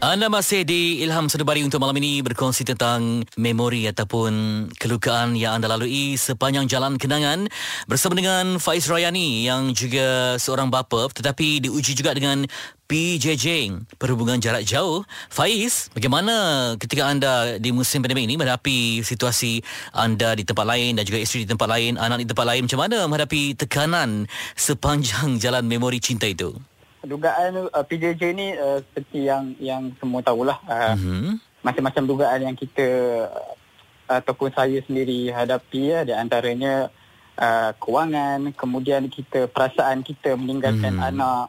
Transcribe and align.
Anda 0.00 0.32
masih 0.32 0.64
di 0.64 1.04
Ilham 1.04 1.28
Sedubari 1.28 1.60
untuk 1.60 1.76
malam 1.76 1.92
ini 2.00 2.24
berkongsi 2.24 2.64
tentang 2.64 3.20
memori 3.36 3.84
ataupun 3.84 4.32
kelukaan 4.80 5.36
yang 5.36 5.60
anda 5.60 5.68
lalui 5.68 6.16
sepanjang 6.16 6.72
jalan 6.72 6.96
kenangan 6.96 7.52
bersama 7.84 8.16
dengan 8.16 8.56
Faiz 8.56 8.88
Rayani 8.88 9.44
yang 9.44 9.76
juga 9.76 10.40
seorang 10.40 10.72
bapa 10.72 11.12
tetapi 11.12 11.68
diuji 11.68 11.92
juga 11.92 12.16
dengan 12.16 12.48
PJJ 12.88 13.76
perhubungan 14.00 14.40
jarak 14.40 14.64
jauh. 14.64 15.04
Faiz, 15.28 15.92
bagaimana 15.92 16.80
ketika 16.80 17.04
anda 17.04 17.60
di 17.60 17.68
musim 17.68 18.00
pandemik 18.00 18.24
ini 18.24 18.40
menghadapi 18.40 19.04
situasi 19.04 19.60
anda 19.92 20.32
di 20.32 20.48
tempat 20.48 20.64
lain 20.64 20.96
dan 20.96 21.04
juga 21.04 21.20
isteri 21.20 21.44
di 21.44 21.52
tempat 21.52 21.68
lain, 21.68 22.00
anak 22.00 22.24
di 22.24 22.26
tempat 22.32 22.48
lain 22.48 22.64
macam 22.64 22.80
mana 22.88 23.04
menghadapi 23.04 23.52
tekanan 23.52 24.24
sepanjang 24.56 25.36
jalan 25.44 25.68
memori 25.68 26.00
cinta 26.00 26.24
itu? 26.24 26.56
Dugaan 27.04 27.70
uh, 27.72 27.84
PJJ 27.84 28.22
ni 28.36 28.52
uh, 28.52 28.84
seperti 28.84 29.24
yang 29.24 29.56
yang 29.56 29.82
semua 29.96 30.20
tahulah 30.20 30.58
uh, 30.68 30.94
mm-hmm. 30.96 31.40
macam-macam 31.64 32.02
dugaan 32.04 32.40
yang 32.52 32.56
kita 32.56 32.88
uh, 33.28 34.18
ataupun 34.20 34.52
saya 34.52 34.82
sendiri 34.84 35.32
hadapi 35.32 35.80
ya 35.94 36.00
di 36.04 36.12
antaranya 36.12 36.92
uh, 37.40 37.70
kewangan 37.80 38.52
kemudian 38.52 39.08
kita 39.08 39.48
perasaan 39.48 40.04
kita 40.04 40.36
meninggalkan 40.36 40.98
mm. 40.98 41.08
anak 41.14 41.46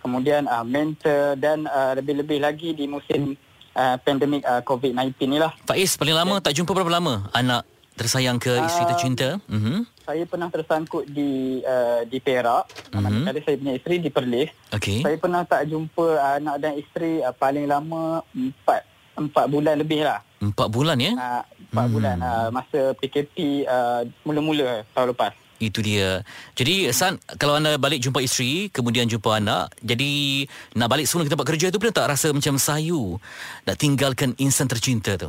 kemudian 0.00 0.48
uh, 0.48 0.64
mental 0.64 1.36
dan 1.36 1.68
uh, 1.68 1.92
lebih-lebih 1.98 2.38
lagi 2.40 2.72
di 2.72 2.88
musim 2.88 3.36
uh, 3.76 3.96
pandemik 4.00 4.40
uh, 4.46 4.64
COVID-19 4.64 5.12
ni 5.28 5.38
lah 5.42 5.52
Faiz 5.68 5.98
paling 6.00 6.16
lama 6.16 6.40
tak 6.40 6.56
jumpa 6.56 6.72
berapa 6.72 6.88
lama 6.88 7.28
anak 7.36 7.66
tersayang 7.98 8.38
ke 8.38 8.54
isteri 8.62 8.84
uh, 8.86 8.90
tercinta 8.94 9.28
mm-hmm 9.50 9.98
saya 10.08 10.24
pernah 10.24 10.48
tersangkut 10.48 11.04
di 11.04 11.60
uh, 11.68 12.00
di 12.08 12.16
Perak. 12.16 12.64
Mm-hmm. 12.64 13.04
Manakala 13.04 13.40
saya 13.44 13.60
punya 13.60 13.72
isteri 13.76 13.96
di 14.00 14.08
Perlis. 14.08 14.48
Okay. 14.72 15.04
Saya 15.04 15.20
pernah 15.20 15.44
tak 15.44 15.68
jumpa 15.68 16.40
anak 16.40 16.56
dan 16.64 16.80
isteri 16.80 17.20
uh, 17.20 17.36
paling 17.36 17.68
lama 17.68 18.24
empat 18.32 18.88
empat 19.20 19.44
bulan 19.52 19.76
lebih 19.76 20.08
lah. 20.08 20.24
Empat 20.40 20.72
bulan 20.72 20.96
ya? 20.96 21.12
Uh, 21.12 21.42
empat 21.68 21.84
hmm. 21.84 21.92
bulan 21.92 22.16
uh, 22.22 22.48
masa 22.54 22.80
PKP 22.96 23.66
uh, 23.66 24.06
mula-mula 24.24 24.86
tahun 24.96 25.12
lepas. 25.12 25.34
Itu 25.58 25.82
dia. 25.82 26.22
Jadi 26.54 26.94
San, 26.94 27.18
kalau 27.34 27.58
anda 27.58 27.74
balik 27.74 27.98
jumpa 27.98 28.22
isteri, 28.22 28.70
kemudian 28.70 29.10
jumpa 29.10 29.42
anak, 29.42 29.74
jadi 29.82 30.46
nak 30.78 30.86
balik 30.86 31.10
semula 31.10 31.26
ke 31.26 31.34
tempat 31.34 31.48
kerja 31.50 31.66
tu 31.74 31.82
pernah 31.82 31.98
tak 31.98 32.08
rasa 32.14 32.30
macam 32.30 32.54
sayu 32.62 33.18
nak 33.66 33.76
tinggalkan 33.76 34.38
insan 34.38 34.70
tercinta 34.70 35.18
tu? 35.18 35.28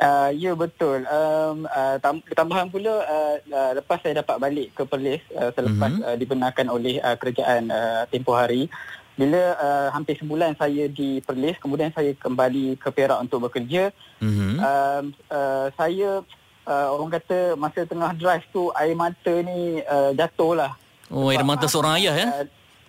Uh, 0.00 0.32
ya 0.32 0.56
betul. 0.56 1.04
Um, 1.04 1.68
uh, 1.68 2.00
tambahan 2.32 2.72
pula 2.72 3.04
uh, 3.04 3.36
uh, 3.36 3.72
lepas 3.76 4.00
saya 4.00 4.24
dapat 4.24 4.40
balik 4.40 4.72
ke 4.72 4.88
Perlis 4.88 5.20
uh, 5.36 5.52
selepas 5.52 5.92
mm-hmm. 5.92 6.08
uh, 6.08 6.16
dibenarkan 6.16 6.66
oleh 6.72 6.96
uh, 7.04 7.20
kerajaan 7.20 7.68
uh, 7.68 8.08
tempoh 8.08 8.32
hari 8.32 8.72
bila 9.20 9.52
uh, 9.60 9.88
hampir 9.92 10.16
sebulan 10.16 10.56
saya 10.56 10.88
di 10.88 11.20
Perlis 11.20 11.60
kemudian 11.60 11.92
saya 11.92 12.16
kembali 12.16 12.80
ke 12.80 12.88
Perak 12.88 13.20
untuk 13.20 13.44
bekerja 13.44 13.92
mm-hmm. 14.24 14.56
uh, 14.56 15.02
uh, 15.28 15.66
saya 15.76 16.24
uh, 16.64 16.88
orang 16.96 17.20
kata 17.20 17.60
masa 17.60 17.84
tengah 17.84 18.16
drive 18.16 18.48
tu 18.56 18.72
air 18.80 18.96
mata 18.96 19.34
ni 19.44 19.84
uh, 19.84 20.16
jatuh 20.16 20.56
lah. 20.56 20.72
Oh 21.12 21.28
air 21.28 21.44
mata 21.44 21.68
seorang 21.68 22.00
ayah 22.00 22.16
ya? 22.16 22.28
Uh, 22.40 22.46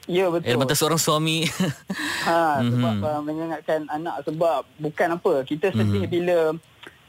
Ya 0.10 0.26
betul. 0.34 0.50
Air 0.50 0.58
mata 0.58 0.74
seorang 0.74 0.98
suami. 0.98 1.46
ha 2.28 2.58
sebab 2.58 2.94
mm-hmm. 2.98 3.06
uh, 3.06 3.22
menyengatkan 3.22 3.86
anak 3.86 4.26
sebab 4.26 4.66
bukan 4.82 5.08
apa 5.14 5.34
kita 5.46 5.70
sedih 5.70 6.10
mm-hmm. 6.10 6.16
bila 6.18 6.38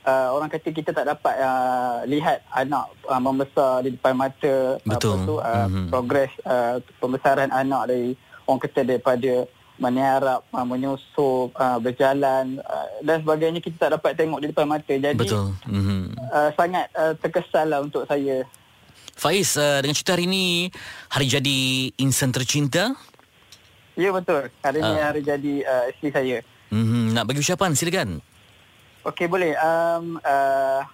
uh, 0.07 0.29
orang 0.35 0.51
kata 0.51 0.69
kita 0.75 0.91
tak 0.91 1.07
dapat 1.07 1.35
uh, 1.39 2.03
lihat 2.07 2.43
anak 2.53 2.91
uh, 3.07 3.21
membesar 3.23 3.87
di 3.87 3.95
depan 3.95 4.15
mata 4.19 4.79
Betul. 4.83 5.17
apa 5.19 5.27
tu 5.27 5.35
uh, 5.39 5.43
mm-hmm. 5.43 5.87
progres 5.91 6.33
uh, 6.47 6.77
pembesaran 6.99 7.51
anak 7.51 7.83
dari 7.91 8.15
orang 8.47 8.63
kata 8.63 8.81
daripada 8.83 9.33
meniarap 9.81 10.47
uh, 10.53 10.67
menyusup 10.67 11.51
uh, 11.59 11.79
berjalan 11.83 12.61
uh, 12.63 12.87
dan 13.03 13.25
sebagainya 13.25 13.61
kita 13.65 13.89
tak 13.89 13.91
dapat 13.99 14.15
tengok 14.15 14.39
di 14.43 14.47
depan 14.51 14.67
mata 14.69 14.93
jadi 14.93 15.17
Betul. 15.17 15.55
Mm-hmm. 15.67 16.03
Uh, 16.31 16.51
sangat 16.55 16.87
uh, 16.95 17.13
terkesan 17.19 17.67
lah 17.71 17.81
untuk 17.83 18.07
saya 18.07 18.47
Faiz 19.13 19.55
uh, 19.61 19.79
dengan 19.83 19.95
cerita 19.95 20.15
hari 20.19 20.25
ini 20.27 20.73
hari 21.11 21.27
jadi 21.31 21.59
insan 22.01 22.31
tercinta 22.35 22.95
Ya 23.93 24.09
betul 24.09 24.49
hari 24.65 24.81
ini 24.81 24.99
uh. 24.99 25.05
hari 25.05 25.21
jadi 25.21 25.55
uh, 25.69 25.85
isteri 25.93 26.11
saya 26.11 26.37
mm-hmm. 26.73 27.13
nak 27.13 27.25
bagi 27.29 27.45
ucapan 27.45 27.77
silakan 27.77 28.25
Okey 29.03 29.27
boleh. 29.27 29.59
Um, 29.59 30.23
uh, 30.23 30.87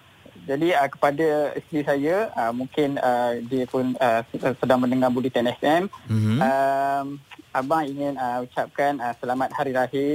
jadi 0.49 0.73
uh, 0.81 0.89
kepada 0.89 1.53
isteri 1.53 1.85
saya 1.85 2.33
uh, 2.33 2.49
mungkin 2.49 2.97
uh, 2.97 3.37
dia 3.45 3.69
pun 3.69 3.93
uh, 4.01 4.25
sedang 4.57 4.81
mendengar 4.81 5.13
Bulletin 5.13 5.45
FM. 5.45 5.85
Mm-hmm. 6.09 6.37
Um, 6.41 7.07
abang 7.53 7.85
ingin 7.85 8.17
uh, 8.17 8.41
ucapkan 8.45 8.97
uh, 8.97 9.13
selamat 9.21 9.49
hari 9.53 9.71
raya 9.77 10.07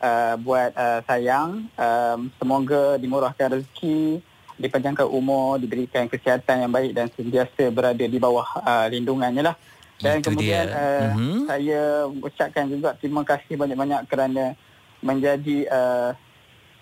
uh, 0.00 0.34
buat 0.40 0.72
uh, 0.72 1.04
sayang. 1.04 1.68
Um, 1.76 2.32
semoga 2.40 2.96
dimurahkan 2.96 3.60
rezeki, 3.60 4.24
dipanjangkan 4.56 5.04
umur, 5.04 5.60
diberikan 5.60 6.08
kesihatan 6.08 6.64
yang 6.64 6.72
baik 6.72 6.96
dan 6.96 7.12
sentiasa 7.12 7.68
berada 7.68 8.04
di 8.08 8.16
bawah 8.16 8.48
uh, 8.64 8.88
lindungannya 8.88 9.52
lah. 9.52 9.56
Dan 10.00 10.24
Itu 10.24 10.32
kemudian 10.32 10.64
uh, 10.72 11.12
mm-hmm. 11.12 11.38
saya 11.44 11.80
ucapkan 12.08 12.64
juga 12.72 12.96
terima 12.96 13.20
kasih 13.20 13.60
banyak-banyak 13.60 14.00
kerana 14.08 14.56
menjadi 15.04 15.68
uh, 15.68 16.10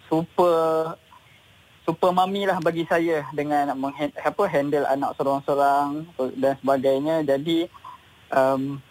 super 0.07 0.97
super 1.87 2.11
mami 2.11 2.43
lah 2.51 2.59
bagi 2.59 2.83
saya 2.91 3.23
dengan 3.31 3.71
apa 3.71 4.45
handle 4.51 4.91
anak 4.91 5.15
seorang-seorang 5.15 6.03
dan 6.35 6.59
sebagainya. 6.59 7.23
Jadi 7.23 7.71
um, 8.35 8.83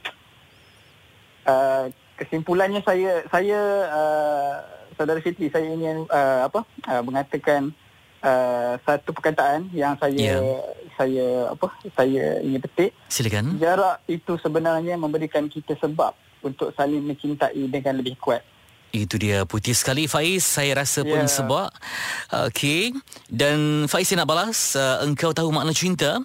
uh, 1.44 1.92
kesimpulannya 2.16 2.80
saya 2.88 3.28
saya 3.28 3.60
uh, 3.92 4.54
saudara 4.96 5.20
Siti 5.20 5.52
saya 5.52 5.68
ingin 5.68 6.08
uh, 6.08 6.48
apa 6.48 6.64
uh, 6.88 7.04
mengatakan 7.04 7.76
uh, 8.24 8.80
satu 8.88 9.12
perkataan 9.12 9.68
yang 9.76 10.00
saya 10.00 10.40
yeah. 10.40 10.64
saya 10.96 11.52
apa 11.52 11.68
saya 12.00 12.40
ingin 12.40 12.64
petik. 12.64 12.96
Silakan. 13.12 13.60
Jarak 13.60 14.08
itu 14.08 14.40
sebenarnya 14.40 14.96
memberikan 14.96 15.52
kita 15.52 15.76
sebab 15.84 16.16
untuk 16.40 16.72
saling 16.80 17.04
mencintai 17.04 17.60
dengan 17.68 18.00
lebih 18.00 18.16
kuat 18.24 18.55
itu 19.04 19.20
dia 19.20 19.44
putih 19.44 19.76
sekali 19.76 20.08
Faiz 20.08 20.48
Saya 20.48 20.80
rasa 20.80 21.04
pun 21.04 21.20
yeah. 21.20 21.28
sebab 21.28 21.68
Okey 22.48 22.96
Dan 23.28 23.92
Faiz 23.92 24.08
saya 24.08 24.24
nak 24.24 24.32
balas 24.32 24.80
uh, 24.80 25.04
Engkau 25.04 25.36
tahu 25.36 25.52
makna 25.52 25.76
cinta? 25.76 26.24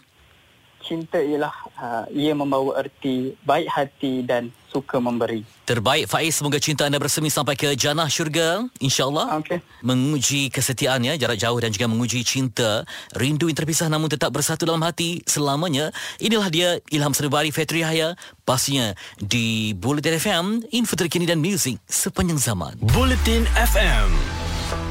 Cinta 0.78 1.18
ialah 1.18 1.54
uh, 1.74 2.04
Ia 2.14 2.38
membawa 2.38 2.78
erti 2.78 3.34
Baik 3.42 3.66
hati 3.66 4.22
dan 4.22 4.54
suka 4.70 5.02
memberi. 5.02 5.42
Terbaik 5.66 6.06
Faiz 6.06 6.38
semoga 6.38 6.62
cinta 6.62 6.86
anda 6.86 6.96
bersemi 7.02 7.28
sampai 7.28 7.58
ke 7.58 7.74
jannah 7.74 8.06
syurga 8.06 8.64
insyaallah. 8.78 9.42
Okey. 9.42 9.58
Menguji 9.82 10.48
kesetiaannya 10.48 11.18
jarak 11.18 11.36
jauh 11.36 11.58
dan 11.58 11.74
juga 11.74 11.90
menguji 11.90 12.22
cinta 12.22 12.86
rindu 13.18 13.50
yang 13.50 13.58
terpisah 13.58 13.90
namun 13.90 14.06
tetap 14.06 14.30
bersatu 14.30 14.64
dalam 14.64 14.80
hati 14.86 15.26
selamanya. 15.26 15.90
Inilah 16.22 16.48
dia 16.48 16.68
Ilham 16.94 17.12
Serbari 17.12 17.50
Fetri 17.50 17.82
Haya 17.82 18.14
pastinya 18.46 18.94
di 19.18 19.74
Bulletin 19.74 20.16
FM 20.16 20.46
info 20.70 20.94
terkini 20.94 21.26
dan 21.26 21.42
muzik 21.42 21.82
sepanjang 21.90 22.38
zaman. 22.38 22.78
Bulletin 22.94 23.44
FM 23.58 24.08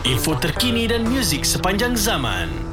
info 0.04 0.36
terkini 0.36 0.88
dan 0.92 1.08
muzik 1.08 1.48
sepanjang 1.48 1.96
zaman. 1.96 2.69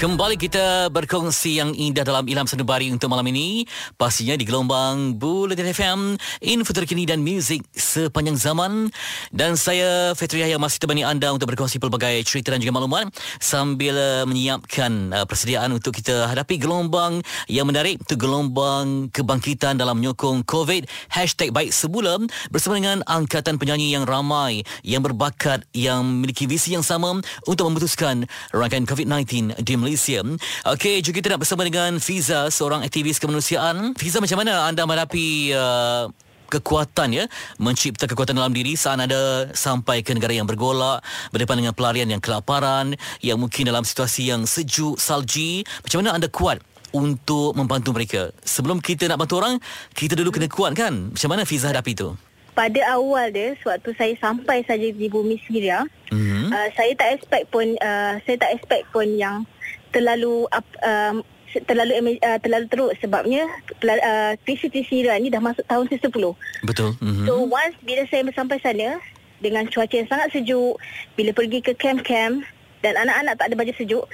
Kembali 0.00 0.40
kita 0.40 0.88
berkongsi 0.88 1.60
yang 1.60 1.76
indah 1.76 2.00
dalam 2.00 2.24
Ilham 2.24 2.48
Senubari 2.48 2.88
untuk 2.88 3.12
malam 3.12 3.28
ini. 3.28 3.68
Pastinya 4.00 4.32
di 4.32 4.48
gelombang 4.48 5.20
Bulletin 5.20 5.68
FM, 5.76 6.16
info 6.40 6.72
terkini 6.72 7.04
dan 7.04 7.20
muzik 7.20 7.60
sepanjang 7.76 8.40
zaman. 8.40 8.88
Dan 9.28 9.60
saya, 9.60 10.16
Fetri 10.16 10.40
yang 10.40 10.56
masih 10.56 10.80
temani 10.80 11.04
anda 11.04 11.28
untuk 11.28 11.52
berkongsi 11.52 11.76
pelbagai 11.76 12.16
cerita 12.24 12.48
dan 12.48 12.64
juga 12.64 12.80
maklumat 12.80 13.12
sambil 13.44 13.92
uh, 13.92 14.24
menyiapkan 14.24 15.12
uh, 15.12 15.28
persediaan 15.28 15.68
untuk 15.68 15.92
kita 15.92 16.32
hadapi 16.32 16.56
gelombang 16.56 17.20
yang 17.44 17.68
menarik. 17.68 18.00
Itu 18.00 18.16
gelombang 18.16 19.12
kebangkitan 19.12 19.76
dalam 19.76 20.00
menyokong 20.00 20.48
COVID. 20.48 21.12
Hashtag 21.12 21.52
baik 21.52 21.76
sebulan 21.76 22.24
bersama 22.48 22.80
dengan 22.80 23.04
angkatan 23.04 23.60
penyanyi 23.60 23.92
yang 23.92 24.08
ramai, 24.08 24.64
yang 24.80 25.04
berbakat, 25.04 25.68
yang 25.76 26.08
memiliki 26.08 26.48
visi 26.48 26.72
yang 26.72 26.80
sama 26.80 27.20
untuk 27.44 27.68
memutuskan 27.68 28.24
rangkaian 28.48 28.88
COVID-19 28.88 29.60
di 29.60 29.76
Malaysia. 29.76 29.89
Malaysia. 29.90 30.22
Okey, 30.70 31.02
juga 31.02 31.18
kita 31.18 31.28
nak 31.34 31.42
bersama 31.42 31.66
dengan 31.66 31.98
Fiza, 31.98 32.46
seorang 32.54 32.86
aktivis 32.86 33.18
kemanusiaan. 33.18 33.98
Fiza, 33.98 34.22
macam 34.22 34.38
mana 34.38 34.70
anda 34.70 34.86
menghadapi 34.86 35.50
uh, 35.50 36.06
kekuatan 36.50 37.14
ya 37.14 37.24
mencipta 37.62 38.10
kekuatan 38.10 38.34
dalam 38.34 38.50
diri 38.50 38.74
saat 38.74 38.98
anda 38.98 39.50
sampai 39.54 40.02
ke 40.02 40.10
negara 40.10 40.34
yang 40.34 40.50
bergolak 40.50 40.98
berdepan 41.30 41.62
dengan 41.62 41.74
pelarian 41.78 42.10
yang 42.10 42.18
kelaparan 42.18 42.98
yang 43.22 43.38
mungkin 43.38 43.70
dalam 43.70 43.86
situasi 43.86 44.34
yang 44.34 44.42
sejuk 44.50 44.98
salji 44.98 45.62
macam 45.86 46.02
mana 46.02 46.18
anda 46.18 46.26
kuat 46.26 46.58
untuk 46.90 47.54
membantu 47.54 47.94
mereka 47.94 48.34
sebelum 48.42 48.82
kita 48.82 49.06
nak 49.06 49.22
bantu 49.22 49.38
orang 49.38 49.62
kita 49.94 50.18
dulu 50.18 50.34
kena 50.34 50.50
kuat 50.50 50.74
kan 50.74 51.14
macam 51.14 51.30
mana 51.30 51.46
Fiza 51.46 51.70
hadapi 51.70 51.94
itu 51.94 52.18
pada 52.60 52.80
awal 52.92 53.30
dia 53.30 53.54
sewaktu 53.62 53.94
saya 53.94 54.14
sampai 54.18 54.66
saja 54.66 54.90
di 54.90 55.06
bumi 55.06 55.38
Syria 55.46 55.86
mm-hmm. 56.10 56.50
uh, 56.50 56.68
saya 56.74 56.92
tak 56.98 57.08
expect 57.14 57.46
pun 57.54 57.78
uh, 57.78 58.18
saya 58.26 58.36
tak 58.36 58.50
expect 58.58 58.90
pun 58.90 59.06
yang 59.14 59.46
terlalu 59.90 60.46
uh, 60.50 61.14
se- 61.50 61.64
terlalu 61.66 62.18
uh, 62.22 62.38
terlalu 62.38 62.66
teruk 62.70 62.92
sebabnya 63.02 63.46
uh, 63.82 64.32
krisis 64.46 64.70
di 64.70 64.86
Sierra 64.86 65.18
ni 65.18 65.30
dah 65.30 65.42
masuk 65.42 65.66
tahun 65.66 65.90
ke-10. 65.90 66.24
Betul. 66.66 66.90
Mhm. 67.02 67.26
So 67.26 67.44
once 67.46 67.76
bila 67.82 68.06
saya 68.06 68.26
sampai 68.30 68.62
sana 68.62 68.98
dengan 69.40 69.66
cuaca 69.66 69.94
yang 69.96 70.10
sangat 70.10 70.28
sejuk, 70.36 70.76
bila 71.16 71.30
pergi 71.32 71.58
ke 71.64 71.72
camp-camp 71.74 72.44
dan 72.84 72.92
anak-anak 72.96 73.34
tak 73.40 73.46
ada 73.50 73.56
baju 73.56 73.72
sejuk, 73.76 74.04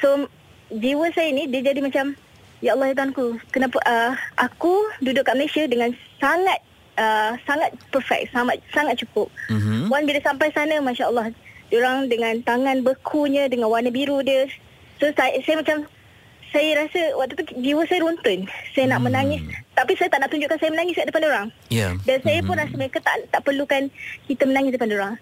so 0.00 0.08
jiwa 0.72 1.12
saya 1.12 1.28
ni 1.30 1.44
dia 1.48 1.60
jadi 1.60 1.80
macam 1.84 2.16
ya 2.64 2.72
Allah 2.72 2.90
ya 2.90 2.96
Tuhanku, 2.96 3.36
kenapa 3.52 3.78
uh, 3.84 4.12
aku 4.40 4.72
duduk 5.04 5.28
kat 5.28 5.36
Malaysia 5.36 5.66
dengan 5.68 5.92
sangat 6.22 6.58
uh, 6.96 7.36
sangat 7.44 7.74
perfect, 7.92 8.32
sangat 8.32 8.58
sangat 8.72 8.96
cukup. 9.04 9.28
Mhm. 9.52 9.92
Wan 9.92 10.08
bila 10.08 10.20
sampai 10.24 10.48
sana 10.56 10.80
masya-Allah, 10.80 11.34
diorang 11.68 12.08
dengan 12.08 12.40
tangan 12.44 12.80
bekunya 12.84 13.48
dengan 13.48 13.68
warna 13.68 13.92
biru 13.92 14.24
dia. 14.24 14.48
So 15.02 15.10
saya 15.18 15.34
saya 15.42 15.58
macam 15.58 15.90
saya 16.54 16.70
rasa 16.78 17.00
waktu 17.18 17.34
tu 17.34 17.44
jiwa 17.58 17.82
saya 17.90 18.06
runtun. 18.06 18.46
Saya 18.70 18.86
nak 18.86 19.02
menangis 19.02 19.42
tapi 19.74 19.98
saya 19.98 20.06
tak 20.14 20.22
nak 20.22 20.30
tunjukkan 20.30 20.62
saya 20.62 20.70
menangis 20.70 20.94
kat 20.94 21.10
depan 21.10 21.26
orang. 21.26 21.46
Ya. 21.74 21.90
Dan 22.06 22.22
saya 22.22 22.38
pun 22.46 22.54
rasa 22.54 22.74
mereka 22.78 23.02
tak 23.02 23.26
tak 23.34 23.42
perlukan 23.42 23.90
kita 24.30 24.46
menangis 24.46 24.78
depan 24.78 24.94
orang. 24.94 25.14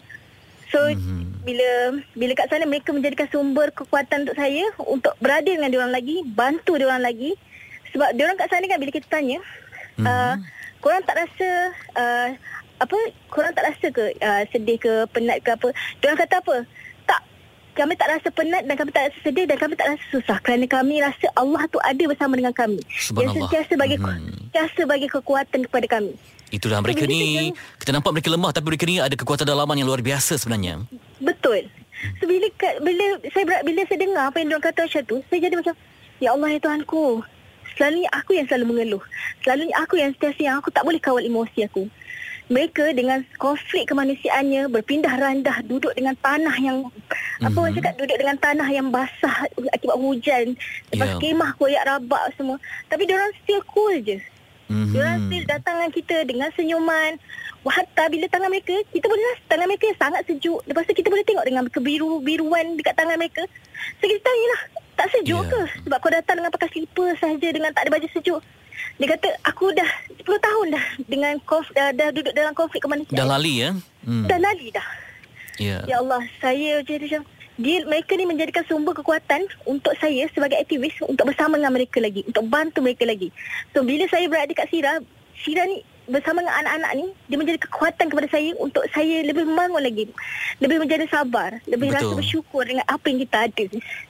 So 0.69 0.85
mm-hmm. 0.85 1.49
bila 1.49 1.71
bila 2.13 2.33
kat 2.37 2.53
sana 2.53 2.69
mereka 2.69 2.93
menjadikan 2.93 3.33
sumber 3.33 3.73
kekuatan 3.73 4.29
untuk 4.29 4.37
saya 4.37 4.69
untuk 4.85 5.17
berada 5.17 5.49
dengan 5.49 5.73
diorang 5.73 5.97
lagi, 5.97 6.21
bantu 6.29 6.77
diorang 6.77 7.01
lagi. 7.01 7.33
Sebab 7.97 8.13
diorang 8.21 8.37
kat 8.37 8.53
sana 8.53 8.69
kan 8.69 8.77
bila 8.77 8.93
kita 8.93 9.09
tanya, 9.09 9.41
mm-hmm. 9.41 10.05
uh, 10.05 10.37
korang 10.85 11.01
tak 11.09 11.25
rasa 11.25 11.49
uh, 11.97 12.29
apa 12.85 12.97
korang 13.33 13.57
tak 13.57 13.65
rasa 13.65 13.87
ke 13.89 14.13
uh, 14.21 14.43
sedih 14.53 14.77
ke 14.77 15.09
penat 15.09 15.41
ke 15.41 15.57
apa? 15.57 15.73
Diorang 16.05 16.21
kata 16.21 16.45
apa? 16.45 16.69
Kami 17.71 17.95
tak 17.95 18.11
rasa 18.11 18.29
penat 18.29 18.67
dan 18.67 18.75
kami 18.75 18.91
tak 18.91 19.03
rasa 19.09 19.19
sedih 19.23 19.47
dan 19.47 19.57
kami 19.57 19.79
tak 19.79 19.95
rasa 19.95 20.05
susah 20.11 20.37
kerana 20.43 20.67
kami 20.67 20.99
rasa 20.99 21.31
Allah 21.33 21.63
tu 21.71 21.79
ada 21.79 22.03
bersama 22.03 22.35
dengan 22.35 22.51
kami. 22.51 22.83
Yang 23.15 23.47
sentiasa 23.47 23.73
bagi 23.79 23.97
Mhm. 23.97 24.51
sentiasa 24.51 24.81
bagi 24.85 25.07
kekuatan 25.07 25.61
kepada 25.71 25.87
kami. 25.89 26.13
Itulah 26.51 26.83
mereka 26.83 27.07
Bila 27.07 27.15
ni 27.15 27.55
kita 27.79 27.91
nampak 27.95 28.11
mereka 28.11 28.29
lemah 28.29 28.51
tapi 28.51 28.67
mereka 28.75 28.85
ni 28.85 28.99
ada 28.99 29.15
kekuatan 29.15 29.47
dalaman 29.47 29.79
yang 29.79 29.87
luar 29.87 30.03
biasa 30.03 30.35
sebenarnya. 30.35 30.83
Betul. 31.23 31.71
So 32.19 32.27
bila 32.27 32.51
bila 32.83 33.05
saya 33.31 33.45
bila 33.63 33.81
saya 33.87 33.99
dengar 34.03 34.25
apa 34.29 34.37
yang 34.43 34.49
diorang 34.51 34.67
kata 34.67 34.91
macam 34.91 35.03
tu, 35.07 35.17
saya 35.31 35.39
jadi 35.47 35.55
macam 35.55 35.75
ya 36.19 36.29
Allah 36.35 36.49
ya 36.51 36.59
Tuhanku. 36.59 37.23
Selalunya 37.79 38.11
aku 38.13 38.31
yang 38.35 38.47
selalu 38.51 38.67
mengeluh. 38.67 39.03
Selalunya 39.41 39.77
aku 39.79 39.95
yang 39.97 40.11
sentiasa 40.13 40.41
yang 40.43 40.57
aku 40.59 40.69
tak 40.69 40.83
boleh 40.83 40.99
kawal 40.99 41.23
emosi 41.23 41.65
aku. 41.65 41.87
Mereka 42.51 42.99
dengan 42.99 43.23
konflik 43.39 43.87
kemanusiaannya 43.87 44.67
berpindah 44.69 45.15
randah 45.23 45.63
duduk 45.65 45.95
dengan 45.95 46.19
tanah 46.19 46.57
yang 46.59 46.83
mm-hmm. 46.83 47.47
apa 47.47 47.57
orang 47.57 47.75
cakap 47.79 47.95
duduk 47.95 48.17
dengan 48.19 48.37
tanah 48.43 48.69
yang 48.69 48.91
basah 48.91 49.47
akibat 49.71 49.97
hujan 49.97 50.59
lepas 50.91 51.09
Ya. 51.15 51.17
kemah 51.23 51.51
koyak 51.57 51.87
rabak 51.87 52.35
semua 52.35 52.59
tapi 52.91 53.07
diorang 53.07 53.31
still 53.41 53.63
cool 53.71 53.95
je 54.03 54.19
Mhm. 54.71 54.95
Diorang 54.95 55.19
still 55.27 55.45
datang 55.51 55.75
dengan 55.83 55.93
kita 55.93 56.17
dengan 56.31 56.49
senyuman. 56.55 57.19
Hatta 57.67 58.07
bila 58.07 58.25
tangan 58.31 58.49
mereka, 58.55 58.73
kita 58.95 59.05
boleh 59.11 59.21
rasa 59.35 59.43
tangan 59.51 59.67
mereka 59.67 59.85
yang 59.91 59.99
sangat 59.99 60.23
sejuk. 60.31 60.63
Lepas 60.65 60.87
tu 60.87 60.95
kita 60.95 61.11
boleh 61.11 61.27
tengok 61.27 61.45
dengan 61.45 61.65
kebiru-biruan 61.67 62.79
dekat 62.79 62.95
tangan 62.95 63.19
mereka. 63.19 63.43
So 63.99 64.07
kita 64.07 64.23
tanya 64.23 64.47
lah, 64.55 64.61
tak 64.95 65.07
sejuk 65.11 65.43
Ya. 65.43 65.51
ke? 65.51 65.61
Sebab 65.85 65.99
kau 65.99 66.15
datang 66.15 66.39
dengan 66.39 66.55
pakai 66.55 66.71
slipper 66.71 67.11
sahaja 67.19 67.49
dengan 67.51 67.75
tak 67.75 67.83
ada 67.85 67.91
baju 67.99 68.09
sejuk. 68.15 68.41
Dia 69.01 69.17
kata, 69.17 69.29
aku 69.49 69.73
dah 69.73 69.91
10 70.21 70.27
tahun 70.27 70.67
dah 70.77 70.87
dengan 71.09 71.35
konf- 71.49 71.73
dah, 71.73 71.91
dah 71.97 72.13
duduk 72.13 72.33
dalam 72.37 72.53
konflik 72.53 72.85
kemanusiaan. 72.85 73.17
Dah 73.17 73.27
lali 73.27 73.65
ya. 73.65 73.71
Hmm. 74.05 74.29
Dah 74.29 74.39
lali 74.39 74.69
dah. 74.69 74.87
Ya. 75.61 75.85
Ya 75.85 76.01
Allah, 76.01 76.25
saya 76.41 76.81
jadi 76.85 77.05
macam 77.05 77.25
dia 77.61 77.85
mereka 77.85 78.17
ni 78.17 78.25
menjadikan 78.25 78.65
sumber 78.65 78.97
kekuatan 78.97 79.45
untuk 79.69 79.93
saya 80.01 80.25
sebagai 80.33 80.57
aktivis 80.57 80.97
untuk 81.05 81.29
bersama 81.29 81.61
dengan 81.61 81.77
mereka 81.77 82.01
lagi, 82.01 82.25
untuk 82.25 82.49
bantu 82.49 82.81
mereka 82.81 83.05
lagi. 83.05 83.29
So 83.77 83.85
bila 83.85 84.09
saya 84.09 84.25
berada 84.33 84.49
kat 84.57 84.73
Sira, 84.73 85.05
Sira 85.45 85.69
ni 85.69 85.85
bersama 86.11 86.43
dengan 86.43 86.57
anak-anak 86.67 86.93
ni 86.99 87.07
dia 87.31 87.37
menjadi 87.39 87.59
kekuatan 87.65 88.07
kepada 88.11 88.27
saya 88.29 88.51
untuk 88.59 88.83
saya 88.91 89.23
lebih 89.23 89.47
membangun 89.47 89.83
lagi, 89.83 90.05
lebih 90.59 90.83
menjadi 90.83 91.07
sabar, 91.07 91.63
lebih 91.71 91.95
Betul. 91.95 91.97
rasa 91.97 92.13
bersyukur 92.19 92.63
dengan 92.67 92.85
apa 92.91 93.05
yang 93.07 93.19
kita 93.23 93.37
ada. 93.47 93.65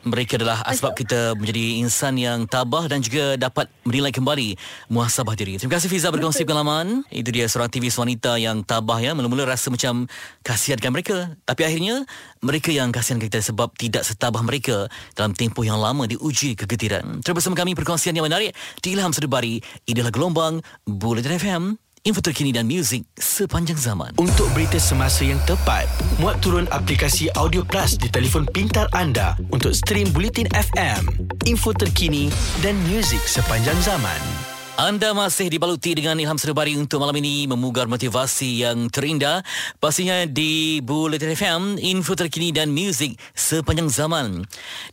Mereka 0.08 0.32
adalah 0.41 0.64
asbab 0.64 0.97
kita 0.97 1.37
menjadi 1.37 1.64
insan 1.85 2.17
yang 2.17 2.49
tabah 2.49 2.88
dan 2.88 3.05
juga 3.05 3.37
dapat 3.37 3.69
menilai 3.85 4.11
kembali 4.11 4.56
muhasabah 4.88 5.37
diri. 5.37 5.61
Terima 5.61 5.76
kasih 5.76 5.93
Fiza 5.93 6.08
berkongsi 6.08 6.49
pengalaman. 6.49 7.05
Itu 7.12 7.31
dia 7.31 7.47
seorang 7.47 7.69
aktivis 7.69 7.94
wanita 8.00 8.41
yang 8.41 8.64
tabah 8.64 8.99
ya. 8.99 9.12
Mula-mula 9.12 9.44
rasa 9.44 9.69
macam 9.69 10.08
kasihankan 10.43 10.91
mereka. 10.91 11.17
Tapi 11.44 11.62
akhirnya 11.69 12.08
mereka 12.41 12.73
yang 12.73 12.88
kasihan 12.91 13.20
kita 13.20 13.44
sebab 13.44 13.76
tidak 13.76 14.02
setabah 14.08 14.41
mereka 14.41 14.88
dalam 15.12 15.37
tempoh 15.37 15.62
yang 15.62 15.76
lama 15.76 16.08
diuji 16.08 16.56
kegetiran. 16.56 17.20
Terus 17.20 17.44
bersama 17.44 17.55
kami 17.58 17.76
perkongsian 17.76 18.17
yang 18.17 18.25
menarik 18.25 18.56
di 18.81 18.97
Ilham 18.97 19.12
Sedebari. 19.12 19.61
Inilah 19.85 20.08
gelombang 20.08 20.64
Bulletin 20.88 21.37
FM. 21.37 21.89
Info 22.00 22.25
terkini 22.25 22.49
dan 22.49 22.64
muzik 22.64 23.05
sepanjang 23.20 23.76
zaman. 23.76 24.17
Untuk 24.17 24.49
berita 24.56 24.81
semasa 24.81 25.20
yang 25.20 25.37
tepat, 25.44 25.85
muat 26.17 26.41
turun 26.41 26.64
aplikasi 26.73 27.29
Audio 27.37 27.61
Plus 27.61 28.00
di 28.00 28.08
telefon 28.08 28.49
pintar 28.49 28.88
anda 28.97 29.37
untuk 29.52 29.76
stream 29.76 30.08
Bulletin 30.08 30.49
FM, 30.49 31.29
info 31.44 31.76
terkini 31.76 32.32
dan 32.64 32.73
muzik 32.88 33.20
sepanjang 33.29 33.76
zaman. 33.85 34.39
Anda 34.80 35.12
masih 35.12 35.52
dibaluti 35.52 35.92
dengan 35.92 36.16
Ilham 36.16 36.40
Sedebari 36.40 36.72
untuk 36.72 37.04
malam 37.04 37.12
ini 37.20 37.44
memugar 37.44 37.84
motivasi 37.84 38.64
yang 38.64 38.88
terindah. 38.88 39.44
Pastinya 39.76 40.24
di 40.24 40.80
Bulletin 40.80 41.36
FM, 41.36 41.76
info 41.76 42.16
terkini 42.16 42.48
dan 42.48 42.72
muzik 42.72 43.12
sepanjang 43.36 43.92
zaman. 43.92 44.40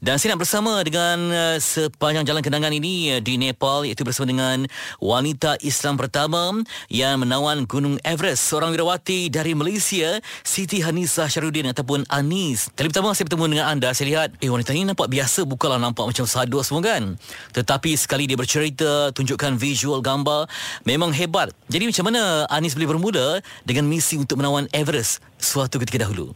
Dan 0.03 0.19
saya 0.19 0.35
nak 0.35 0.43
bersama 0.43 0.83
dengan 0.83 1.31
uh, 1.31 1.55
sepanjang 1.55 2.27
jalan 2.27 2.43
kenangan 2.43 2.75
ini 2.75 3.15
uh, 3.15 3.23
di 3.23 3.39
Nepal 3.39 3.87
iaitu 3.87 4.03
bersama 4.03 4.27
dengan 4.27 4.67
wanita 4.99 5.55
Islam 5.63 5.95
pertama 5.95 6.51
yang 6.91 7.23
menawan 7.23 7.63
Gunung 7.63 7.95
Everest. 8.03 8.43
Seorang 8.43 8.75
wirawati 8.75 9.31
dari 9.31 9.55
Malaysia, 9.55 10.19
Siti 10.43 10.83
Hanisa 10.83 11.31
Syarudin 11.31 11.71
ataupun 11.71 12.03
Anis. 12.11 12.67
Kali 12.75 12.91
pertama 12.91 13.15
saya 13.15 13.31
bertemu 13.31 13.55
dengan 13.55 13.71
anda, 13.71 13.95
saya 13.95 14.11
lihat 14.11 14.35
eh 14.43 14.51
wanita 14.51 14.75
ini 14.75 14.91
nampak 14.91 15.07
biasa 15.07 15.47
bukanlah 15.47 15.79
nampak 15.79 16.11
macam 16.11 16.27
sadua 16.27 16.59
semua 16.67 16.83
kan. 16.83 17.15
Tetapi 17.55 17.95
sekali 17.95 18.27
dia 18.27 18.35
bercerita, 18.35 19.15
tunjukkan 19.15 19.55
visual 19.77 20.01
gambar, 20.01 20.50
memang 20.89 21.13
hebat. 21.13 21.53
Jadi 21.69 21.94
macam 21.94 22.09
mana 22.09 22.50
Anis 22.50 22.74
boleh 22.74 22.97
bermula 22.97 23.25
dengan 23.62 23.85
misi 23.85 24.18
untuk 24.18 24.41
menawan 24.41 24.65
Everest 24.74 25.21
suatu 25.38 25.77
ketika 25.77 26.01
dahulu? 26.01 26.33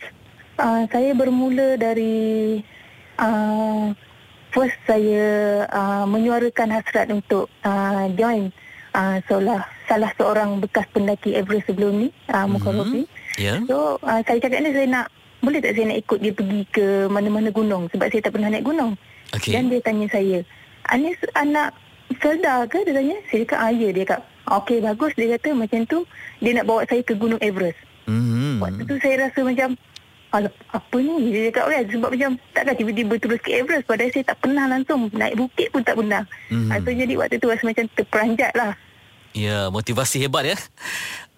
Uh, 0.61 0.85
saya 0.93 1.17
bermula 1.17 1.73
dari 1.73 2.61
uh, 3.17 3.89
first 4.53 4.77
saya 4.85 5.65
uh, 5.73 6.05
menyuarakan 6.05 6.69
hasrat 6.69 7.09
untuk 7.09 7.49
uh, 7.65 8.05
join 8.13 8.53
uh, 8.93 9.17
salah 9.25 9.65
salah 9.89 10.13
seorang 10.21 10.61
bekas 10.61 10.85
pendaki 10.93 11.33
Everest 11.33 11.65
sebelum 11.65 12.05
ni, 12.05 12.07
uh, 12.29 12.45
Mukarrabi. 12.45 13.09
Ya. 13.41 13.57
So 13.65 13.97
uh, 14.05 14.21
saya 14.21 14.37
cakap 14.37 14.61
ni 14.61 14.69
saya 14.69 14.85
nak 14.85 15.09
boleh 15.41 15.57
tak 15.57 15.73
saya 15.73 15.89
nak 15.89 15.97
ikut 15.97 16.19
dia 16.21 16.33
pergi 16.37 16.61
ke 16.69 16.85
mana-mana 17.09 17.49
gunung 17.49 17.89
sebab 17.89 18.05
saya 18.13 18.21
tak 18.21 18.37
pernah 18.37 18.53
naik 18.53 18.69
gunung. 18.69 18.93
Okey. 19.33 19.57
Dan 19.57 19.73
dia 19.73 19.81
tanya 19.81 20.05
saya, 20.13 20.45
Anis 20.93 21.17
anak 21.33 21.73
Felda 22.17 22.65
ke? 22.67 22.83
Dia 22.83 22.93
tanya. 22.97 23.17
Saya 23.29 23.39
cakap, 23.45 23.59
ah, 23.61 23.71
ya. 23.71 23.89
Dia 23.93 24.03
cakap, 24.03 24.21
okey 24.61 24.77
bagus. 24.83 25.11
Dia 25.15 25.27
kata 25.37 25.49
macam 25.53 25.79
tu, 25.87 25.99
dia 26.41 26.51
nak 26.57 26.65
bawa 26.67 26.81
saya 26.89 27.01
ke 27.05 27.13
Gunung 27.15 27.41
Everest. 27.41 27.79
Hmm. 28.09 28.59
Waktu 28.59 28.83
tu 28.83 28.95
saya 28.99 29.29
rasa 29.29 29.39
macam 29.45 29.77
Alah, 30.31 30.47
apa 30.71 30.95
ni? 30.95 31.27
Dia 31.27 31.51
cakap 31.51 31.65
kan 31.67 31.83
sebab 31.91 32.09
macam 32.15 32.31
takkan 32.55 32.75
tiba-tiba 32.79 33.13
terus 33.19 33.39
ke 33.43 33.51
Everest 33.51 33.83
padahal 33.83 34.11
saya 34.15 34.23
tak 34.31 34.39
pernah 34.39 34.63
langsung 34.63 35.11
naik 35.11 35.35
bukit 35.35 35.67
pun 35.75 35.83
tak 35.83 35.99
pernah. 35.99 36.23
Mhm. 36.47 36.71
Mm. 36.71 36.79
So 36.87 36.89
jadi 36.95 37.13
waktu 37.19 37.35
tu 37.35 37.47
rasa 37.51 37.63
macam 37.67 37.85
terperanjat 37.91 38.51
lah. 38.55 38.71
Ya, 39.35 39.67
motivasi 39.67 40.23
hebat 40.23 40.55
ya. 40.55 40.57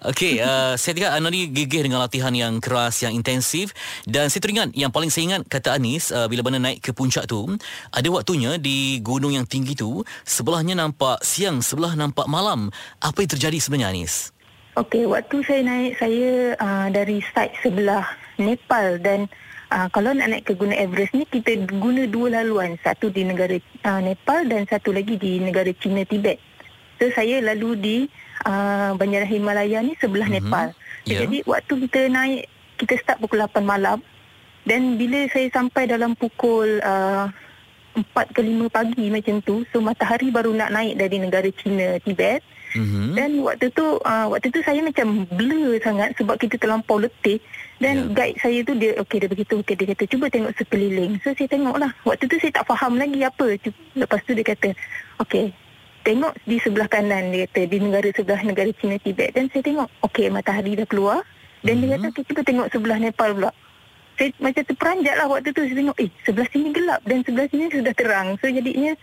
Okey, 0.04 0.44
uh, 0.44 0.76
saya 0.76 1.00
tengok 1.00 1.16
Anda 1.16 1.32
ni 1.32 1.48
gigih 1.48 1.88
dengan 1.88 2.04
latihan 2.04 2.36
yang 2.36 2.60
keras, 2.60 3.00
yang 3.00 3.16
intensif 3.16 3.72
dan 4.04 4.28
saya 4.28 4.44
teringat 4.44 4.76
yang 4.76 4.92
paling 4.92 5.08
saya 5.08 5.32
ingat 5.32 5.48
kata 5.48 5.80
Anis 5.80 6.12
uh, 6.12 6.28
bila 6.28 6.44
mana 6.44 6.60
naik 6.60 6.84
ke 6.84 6.92
puncak 6.92 7.24
tu, 7.24 7.48
ada 7.88 8.08
waktunya 8.12 8.60
di 8.60 9.00
gunung 9.00 9.32
yang 9.32 9.48
tinggi 9.48 9.80
tu, 9.80 10.04
sebelahnya 10.28 10.76
nampak 10.76 11.24
siang, 11.24 11.64
sebelah 11.64 11.96
nampak 11.96 12.28
malam. 12.28 12.68
Apa 13.00 13.24
yang 13.24 13.32
terjadi 13.32 13.64
sebenarnya 13.64 13.96
Anis? 13.96 14.36
Okey, 14.76 15.08
waktu 15.08 15.40
saya 15.48 15.64
naik 15.64 15.96
saya 15.96 16.60
uh, 16.60 16.92
dari 16.92 17.24
site 17.24 17.56
sebelah 17.64 18.04
Nepal 18.36 19.00
dan 19.00 19.32
uh, 19.72 19.88
kalau 19.88 20.12
nak 20.12 20.36
naik 20.36 20.44
ke 20.44 20.52
Gunung 20.52 20.76
Everest 20.76 21.16
ni 21.16 21.24
kita 21.24 21.64
guna 21.80 22.12
dua 22.12 22.44
laluan, 22.44 22.76
satu 22.84 23.08
di 23.08 23.24
negara 23.24 23.56
uh, 23.88 24.02
Nepal 24.04 24.52
dan 24.52 24.68
satu 24.68 24.92
lagi 24.92 25.16
di 25.16 25.40
negara 25.40 25.72
China 25.80 26.04
Tibet. 26.04 26.44
So 27.00 27.08
saya 27.16 27.40
lalu 27.40 27.72
di 27.80 27.98
uh, 28.46 28.98
Banjaran 28.98 29.30
Himalaya 29.30 29.80
ni 29.86 29.94
sebelah 30.02 30.28
Mhm. 30.28 30.42
mm-hmm. 30.42 30.50
Nepal. 30.50 30.68
So, 30.74 30.82
Ya. 31.04 31.28
Jadi 31.28 31.44
waktu 31.44 31.74
kita 31.88 32.00
naik 32.08 32.42
kita 32.80 32.94
start 33.04 33.20
pukul 33.20 33.44
8 33.44 33.60
malam 33.64 34.00
dan 34.64 34.96
bila 34.96 35.28
saya 35.28 35.52
sampai 35.52 35.84
dalam 35.84 36.16
pukul 36.16 36.80
uh, 36.80 37.28
4 37.94 38.34
ke 38.34 38.42
5 38.42 38.72
pagi 38.72 39.06
macam 39.12 39.44
tu. 39.44 39.68
So 39.70 39.84
matahari 39.84 40.32
baru 40.32 40.56
nak 40.56 40.72
naik 40.72 40.96
dari 40.98 41.20
negara 41.20 41.50
China, 41.54 42.00
Tibet. 42.02 42.42
Mm-hmm. 42.74 43.08
Dan 43.14 43.30
waktu 43.46 43.70
tu 43.70 44.02
uh, 44.02 44.26
waktu 44.34 44.50
tu 44.50 44.64
saya 44.66 44.82
macam 44.82 45.30
blur 45.30 45.78
sangat 45.84 46.18
sebab 46.18 46.40
kita 46.42 46.58
terlampau 46.58 46.98
letih. 46.98 47.38
Dan 47.78 48.10
yeah. 48.10 48.16
guide 48.16 48.38
saya 48.40 48.60
tu 48.64 48.74
dia 48.74 48.98
okey 49.04 49.22
dia 49.22 49.30
begitu 49.30 49.60
okay, 49.60 49.76
dia 49.78 49.92
kata 49.94 50.08
cuba 50.10 50.26
tengok 50.32 50.56
sekeliling. 50.58 51.20
So 51.22 51.36
saya 51.36 51.52
tengok 51.52 51.78
lah. 51.78 51.92
Waktu 52.08 52.26
tu 52.32 52.40
saya 52.40 52.56
tak 52.56 52.66
faham 52.66 52.98
lagi 52.98 53.20
apa. 53.22 53.60
Lepas 53.94 54.24
tu 54.26 54.32
dia 54.34 54.48
kata 54.48 54.72
okey 55.28 55.52
tengok 56.04 56.34
di 56.44 56.60
sebelah 56.60 56.88
kanan 56.92 57.32
dia 57.32 57.48
kata 57.48 57.66
di 57.66 57.78
negara 57.80 58.08
sebelah 58.12 58.42
negara 58.44 58.70
China 58.76 59.00
Tibet 59.00 59.32
dan 59.32 59.48
saya 59.50 59.64
tengok 59.64 59.88
okey 60.12 60.28
matahari 60.28 60.76
dah 60.76 60.88
keluar 60.88 61.24
dan 61.64 61.80
mm-hmm. 61.80 61.90
dia 61.90 61.96
kata 61.98 62.08
okay, 62.12 62.24
cuba 62.28 62.42
tengok 62.44 62.68
sebelah 62.70 62.98
Nepal 63.00 63.32
pula 63.34 63.52
saya 64.14 64.30
macam 64.38 64.64
terperanjat 64.68 65.16
lah 65.18 65.26
waktu 65.26 65.50
tu 65.50 65.62
saya 65.66 65.78
tengok 65.80 65.98
eh 65.98 66.10
sebelah 66.22 66.48
sini 66.52 66.70
gelap 66.70 67.02
dan 67.08 67.20
sebelah 67.26 67.48
sini 67.50 67.66
sudah 67.72 67.94
terang 67.98 68.28
so 68.38 68.46
jadinya 68.46 68.94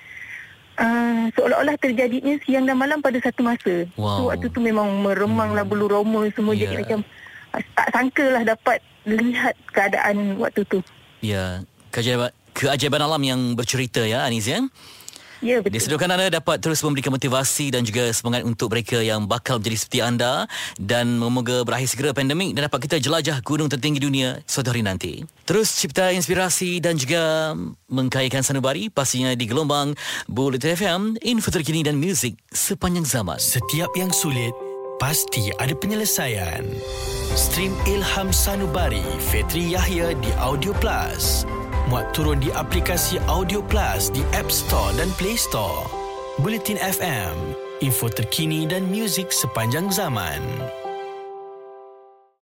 uh, 0.78 1.24
seolah-olah 1.34 1.76
terjadinya 1.80 2.34
siang 2.46 2.64
dan 2.68 2.76
malam 2.78 3.02
pada 3.02 3.18
satu 3.18 3.40
masa 3.42 3.88
wow. 3.98 4.20
so 4.20 4.20
waktu 4.30 4.46
tu 4.52 4.60
memang 4.62 4.86
meremang 5.02 5.56
lah 5.56 5.64
bulu 5.66 5.90
roma 5.90 6.28
semua 6.36 6.54
yeah. 6.54 6.68
jadi 6.68 6.74
macam 6.84 7.00
uh, 7.56 7.62
tak 7.74 7.88
sangka 7.90 8.26
lah 8.28 8.42
dapat 8.44 8.78
lihat 9.08 9.56
keadaan 9.72 10.36
waktu 10.38 10.62
tu 10.68 10.78
ya 11.24 11.34
yeah. 11.34 11.50
keajaiban, 11.90 12.30
keajaiban 12.54 13.02
alam 13.02 13.22
yang 13.24 13.40
bercerita 13.58 14.04
ya 14.04 14.28
Aniz 14.28 14.46
ya 14.46 14.62
Ya, 15.40 15.64
betul. 15.64 15.80
Diseduhkan 15.80 16.12
anda 16.12 16.28
dapat 16.28 16.60
terus 16.60 16.84
memberikan 16.84 17.16
motivasi 17.16 17.72
dan 17.72 17.80
juga 17.80 18.12
semangat 18.12 18.44
untuk 18.44 18.68
mereka 18.68 19.00
yang 19.00 19.24
bakal 19.24 19.56
menjadi 19.56 19.76
seperti 19.80 20.00
anda 20.04 20.44
dan 20.76 21.16
memoga 21.16 21.64
berakhir 21.64 21.88
segera 21.88 22.12
pandemik 22.12 22.52
dan 22.52 22.68
dapat 22.68 22.84
kita 22.84 23.00
jelajah 23.00 23.40
gunung 23.40 23.72
tertinggi 23.72 24.04
dunia 24.04 24.44
suatu 24.44 24.68
hari 24.68 24.84
nanti. 24.84 25.24
Terus 25.48 25.72
cipta 25.72 26.12
inspirasi 26.12 26.84
dan 26.84 27.00
juga 27.00 27.56
mengkayakan 27.88 28.44
sanubari 28.44 28.92
pastinya 28.92 29.32
di 29.32 29.48
gelombang 29.48 29.96
Bulletin 30.28 30.76
FM, 30.76 31.00
info 31.24 31.48
terkini 31.48 31.80
dan 31.80 31.96
muzik 31.96 32.36
sepanjang 32.52 33.08
zaman. 33.08 33.40
Setiap 33.40 33.96
yang 33.96 34.12
sulit, 34.12 34.52
pasti 35.00 35.48
ada 35.56 35.72
penyelesaian. 35.72 36.68
Stream 37.32 37.72
Ilham 37.88 38.28
Sanubari, 38.28 39.06
Fetri 39.32 39.72
Yahya 39.72 40.12
di 40.20 40.30
Audio 40.36 40.76
Plus 40.76 41.48
muat 41.88 42.12
turun 42.12 42.42
di 42.42 42.52
aplikasi 42.52 43.16
Audio 43.30 43.64
Plus 43.64 44.12
di 44.12 44.20
App 44.36 44.52
Store 44.52 44.92
dan 44.98 45.08
Play 45.16 45.38
Store. 45.38 45.88
Bulletin 46.42 46.76
FM, 46.76 47.56
info 47.80 48.12
terkini 48.12 48.68
dan 48.68 48.90
muzik 48.90 49.32
sepanjang 49.32 49.88
zaman. 49.88 50.42